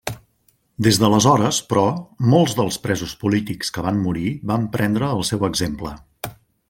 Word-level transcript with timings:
Des 0.85 0.97
d'aleshores, 1.01 1.59
però, 1.73 1.83
molts 2.31 2.55
dels 2.61 2.79
presos 2.87 3.13
polítics 3.25 3.71
que 3.77 3.85
van 3.89 4.01
morir 4.07 4.33
van 4.53 4.67
prendre 4.79 5.11
el 5.19 5.23
seu 5.33 5.47
exemple. 5.51 5.95